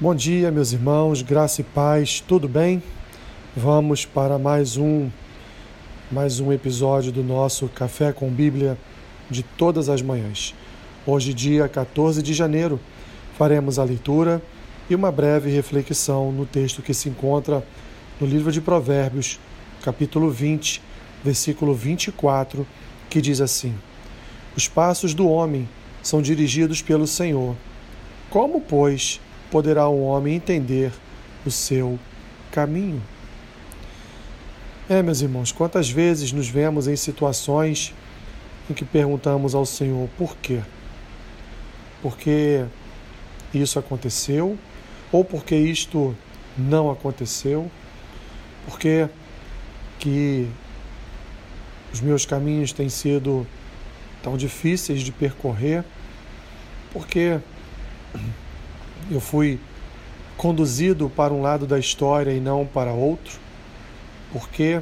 [0.00, 2.82] Bom dia, meus irmãos, graça e paz, tudo bem?
[3.56, 5.08] Vamos para mais um
[6.10, 8.76] mais um episódio do nosso Café com Bíblia
[9.30, 10.52] de todas as manhãs.
[11.06, 12.80] Hoje, dia 14 de janeiro,
[13.38, 14.42] faremos a leitura
[14.90, 17.64] e uma breve reflexão no texto que se encontra
[18.20, 19.38] no livro de Provérbios,
[19.80, 20.82] capítulo 20,
[21.22, 22.66] versículo 24,
[23.08, 23.72] que diz assim:
[24.56, 25.68] Os passos do homem
[26.02, 27.54] são dirigidos pelo Senhor.
[28.28, 29.20] Como, pois,
[29.54, 30.90] poderá um homem entender
[31.46, 31.96] o seu
[32.50, 33.00] caminho?
[34.88, 37.94] É, meus irmãos, quantas vezes nos vemos em situações
[38.68, 40.60] em que perguntamos ao Senhor por quê?
[42.02, 42.64] Porque
[43.54, 44.58] isso aconteceu?
[45.12, 46.16] Ou porque isto
[46.58, 47.70] não aconteceu?
[48.66, 49.08] Porque
[50.00, 50.48] que
[51.92, 53.46] os meus caminhos têm sido
[54.20, 55.84] tão difíceis de percorrer?
[56.92, 57.38] Porque
[59.10, 59.58] eu fui
[60.36, 63.38] conduzido para um lado da história e não para outro?
[64.32, 64.80] Por que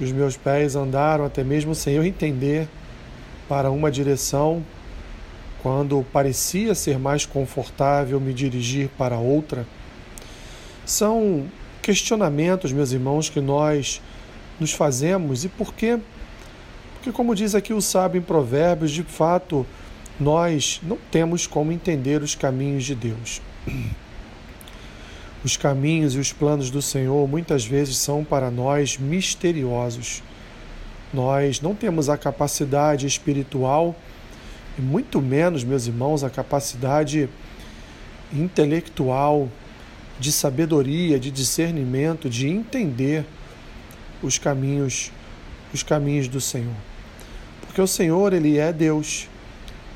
[0.00, 2.68] os meus pés andaram até mesmo sem eu entender
[3.48, 4.64] para uma direção
[5.62, 9.66] quando parecia ser mais confortável me dirigir para outra?
[10.86, 11.46] São
[11.82, 14.00] questionamentos, meus irmãos, que nós
[14.58, 15.98] nos fazemos e por quê?
[16.94, 19.66] Porque, como diz aqui o sábio em Provérbios, de fato,
[20.18, 23.40] nós não temos como entender os caminhos de Deus.
[25.44, 30.22] Os caminhos e os planos do Senhor muitas vezes são para nós misteriosos.
[31.14, 33.94] Nós não temos a capacidade espiritual,
[34.76, 37.28] e muito menos, meus irmãos, a capacidade
[38.32, 39.48] intelectual,
[40.18, 43.24] de sabedoria, de discernimento, de entender
[44.20, 45.12] os caminhos,
[45.72, 46.74] os caminhos do Senhor.
[47.62, 49.28] Porque o Senhor, ele é Deus.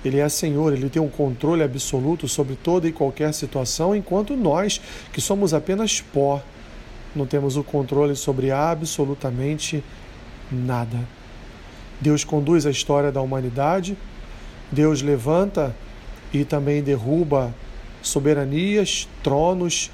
[0.05, 4.81] Ele é Senhor, ele tem um controle absoluto sobre toda e qualquer situação, enquanto nós,
[5.13, 6.43] que somos apenas pó,
[7.15, 9.85] não temos o controle sobre absolutamente
[10.51, 10.99] nada.
[12.01, 13.97] Deus conduz a história da humanidade,
[14.73, 15.75] Deus levanta
[16.33, 17.55] e também derruba
[18.03, 19.91] soberanias, tronos,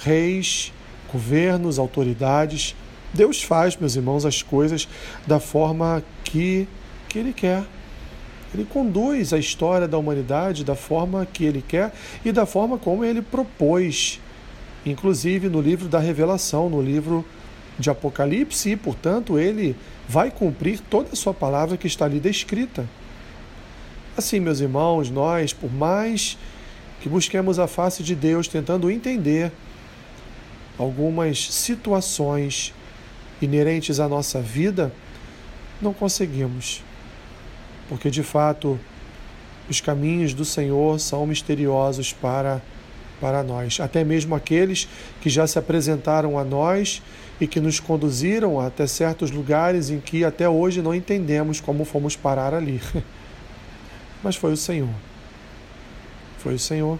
[0.00, 0.72] reis,
[1.12, 2.74] governos, autoridades.
[3.12, 4.88] Deus faz, meus irmãos, as coisas
[5.26, 6.66] da forma que,
[7.08, 7.62] que Ele quer.
[8.54, 11.92] Ele conduz a história da humanidade da forma que ele quer
[12.24, 14.20] e da forma como ele propôs,
[14.86, 17.24] inclusive no livro da Revelação, no livro
[17.76, 19.74] de Apocalipse, e, portanto, ele
[20.08, 22.88] vai cumprir toda a sua palavra que está ali descrita.
[24.16, 26.38] Assim, meus irmãos, nós, por mais
[27.00, 29.50] que busquemos a face de Deus tentando entender
[30.78, 32.72] algumas situações
[33.42, 34.92] inerentes à nossa vida,
[35.82, 36.82] não conseguimos
[37.88, 38.78] porque de fato
[39.68, 42.60] os caminhos do Senhor são misteriosos para
[43.20, 44.88] para nós, até mesmo aqueles
[45.22, 47.00] que já se apresentaram a nós
[47.40, 52.16] e que nos conduziram até certos lugares em que até hoje não entendemos como fomos
[52.16, 52.82] parar ali.
[54.22, 54.90] Mas foi o Senhor.
[56.38, 56.98] Foi o Senhor.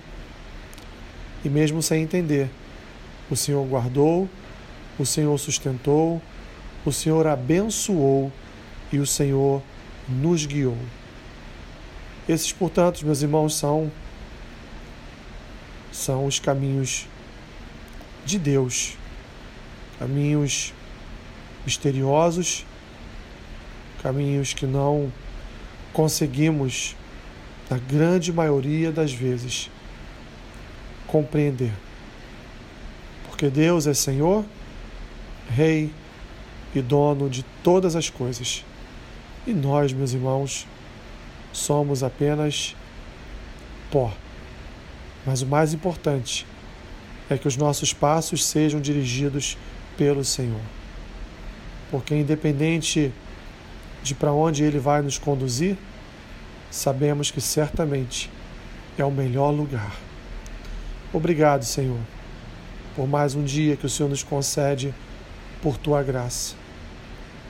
[1.45, 2.49] E mesmo sem entender,
[3.31, 4.29] o Senhor guardou,
[4.99, 6.23] o Senhor sustentou,
[6.87, 8.33] o Senhor abençoou
[8.93, 9.61] e o Senhor
[10.09, 10.77] nos guiou.
[12.29, 13.91] Esses, portanto, meus irmãos, são
[15.93, 17.07] são os caminhos
[18.25, 18.97] de Deus,
[19.99, 20.75] caminhos
[21.65, 22.67] misteriosos,
[24.03, 25.13] caminhos que não
[25.93, 26.97] conseguimos,
[27.71, 29.71] na grande maioria das vezes,
[31.07, 31.73] compreender.
[33.29, 34.45] Porque Deus é Senhor,
[35.49, 35.93] Rei
[36.75, 38.65] e dono de todas as coisas.
[39.47, 40.67] E nós, meus irmãos,
[41.53, 42.75] somos apenas
[43.91, 44.11] pó.
[45.27, 46.47] Mas o mais importante
[47.29, 49.59] é que os nossos passos sejam dirigidos
[49.99, 50.61] pelo Senhor.
[51.91, 53.13] Porque, independente
[54.03, 55.77] de para onde Ele vai nos conduzir,
[56.71, 58.31] sabemos que certamente
[58.97, 59.95] é o melhor lugar.
[61.13, 62.01] Obrigado, Senhor,
[62.97, 64.95] por mais um dia que o Senhor nos concede
[65.63, 66.55] por tua graça.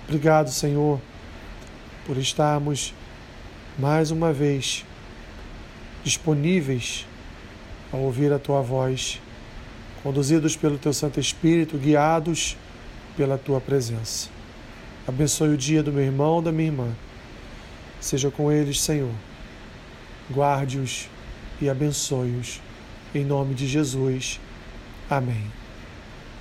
[0.06, 1.00] Obrigado, Senhor
[2.06, 2.94] por estarmos
[3.78, 4.84] mais uma vez
[6.02, 7.06] disponíveis
[7.92, 9.20] a ouvir a tua voz,
[10.02, 12.56] conduzidos pelo teu Santo Espírito, guiados
[13.16, 14.28] pela tua presença.
[15.06, 16.92] Abençoe o dia do meu irmão, da minha irmã.
[18.00, 19.12] Seja com eles, Senhor.
[20.30, 21.08] Guarde-os
[21.60, 22.60] e abençoe-os.
[23.14, 24.40] Em nome de Jesus.
[25.08, 25.46] Amém.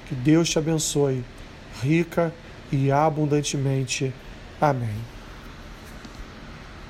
[0.08, 1.24] Que Deus te abençoe
[1.82, 2.34] rica
[2.72, 4.14] e abundantemente.
[4.60, 5.13] Amém.